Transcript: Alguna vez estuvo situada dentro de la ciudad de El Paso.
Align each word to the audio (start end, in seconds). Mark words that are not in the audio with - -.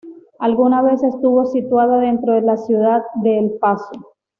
Alguna 0.39 0.81
vez 0.81 1.03
estuvo 1.03 1.45
situada 1.45 1.99
dentro 1.99 2.33
de 2.33 2.41
la 2.41 2.57
ciudad 2.57 3.03
de 3.21 3.37
El 3.37 3.51
Paso. 3.59 4.13